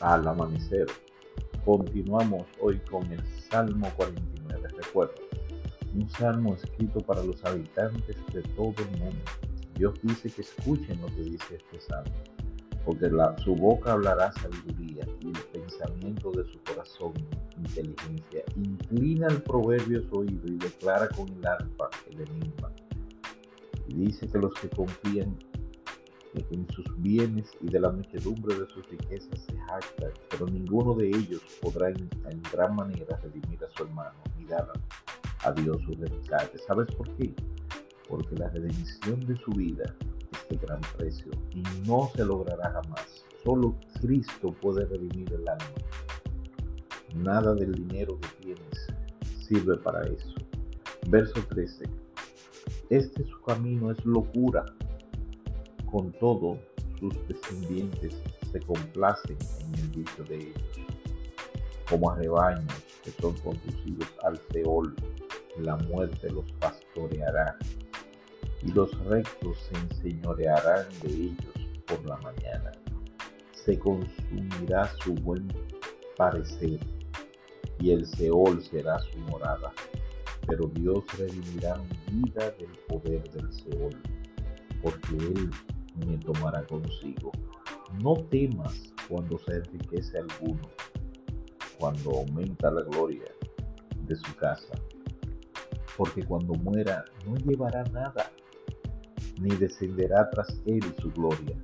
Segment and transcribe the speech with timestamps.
[0.00, 0.86] Al amanecer.
[1.64, 4.68] Continuamos hoy con el Salmo 49.
[4.76, 5.14] Recuerda,
[5.94, 9.24] un salmo escrito para los habitantes de todo el mundo.
[9.74, 12.14] Dios dice que escuchen lo que dice este salmo,
[12.84, 13.10] porque
[13.42, 17.12] su boca hablará sabiduría y el pensamiento de su corazón
[17.56, 18.44] inteligencia.
[18.56, 22.72] Inclina el proverbio su oído y declara con el arpa el enigma.
[23.88, 25.36] Dice que los que confían
[26.34, 31.08] en sus bienes y de la muchedumbre de sus riquezas se jactan, pero ninguno de
[31.08, 32.08] ellos podrá en,
[32.52, 34.70] gran manera redimir a su hermano ni dar
[35.44, 36.58] a Dios su rescate.
[36.58, 37.34] ¿Sabes por qué?
[38.08, 39.84] Porque la redención de su vida
[40.32, 43.24] es de gran precio y no se logrará jamás.
[43.44, 45.64] Solo Cristo puede redimir el alma.
[47.14, 48.86] Nada del dinero que tienes
[49.40, 50.34] sirve para eso.
[51.08, 51.84] Verso 13.
[52.90, 54.64] Este su camino es locura
[55.90, 56.58] con todo,
[56.98, 58.16] sus descendientes
[58.52, 60.62] se complacen en el dicho de ellos.
[61.88, 64.94] Como a rebaños que son conducidos al Seol,
[65.58, 67.56] la muerte los pastoreará,
[68.62, 71.54] y los rectos se enseñorearán de ellos
[71.86, 72.72] por la mañana.
[73.52, 75.48] Se consumirá su buen
[76.16, 76.80] parecer,
[77.80, 79.72] y el Seol será su morada.
[80.46, 83.96] Pero Dios redimirá mi vida del poder del Seol,
[84.82, 85.50] porque Él
[86.68, 87.32] consigo.
[88.02, 90.62] No temas cuando se enriquece alguno,
[91.78, 93.24] cuando aumenta la gloria
[94.04, 94.74] de su casa,
[95.96, 98.30] porque cuando muera no llevará nada,
[99.40, 101.56] ni descenderá tras él su gloria,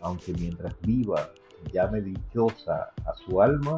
[0.00, 1.30] aunque mientras viva
[1.72, 3.76] llame dichosa a su alma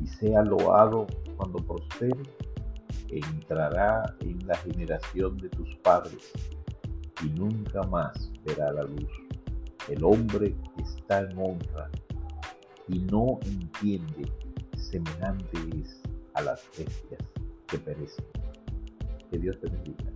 [0.00, 1.06] y sea loado
[1.36, 2.22] cuando prospere,
[3.10, 6.32] entrará en la generación de tus padres
[7.24, 9.10] y nunca más verá la luz.
[9.88, 11.90] El hombre está en honra
[12.88, 14.30] y no entiende,
[14.76, 16.00] semejante es
[16.34, 17.22] a las bestias
[17.66, 18.24] que perecen.
[19.30, 20.10] Que Dios te bendiga.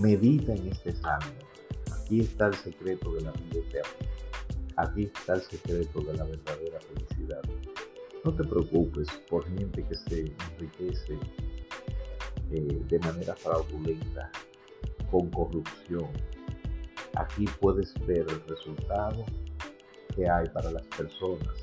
[0.00, 1.32] Medita en este salmo.
[1.92, 3.88] Aquí está el secreto de la vida eterna.
[4.76, 7.42] Aquí está el secreto de la verdadera felicidad.
[8.24, 11.18] No te preocupes por gente que se enriquece
[12.50, 14.30] eh, de manera fraudulenta
[15.14, 16.08] con corrupción.
[17.14, 19.24] Aquí puedes ver el resultado
[20.16, 21.54] que hay para las personas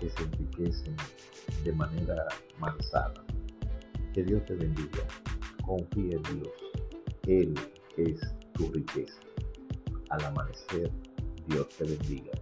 [0.00, 0.96] que se enriquecen
[1.62, 2.26] de manera
[2.58, 3.24] malsana.
[4.12, 5.04] Que Dios te bendiga.
[5.64, 6.52] Confía en Dios.
[7.28, 7.54] Él
[7.96, 8.20] es
[8.54, 9.20] tu riqueza.
[10.10, 10.90] Al amanecer,
[11.46, 12.32] Dios te bendiga.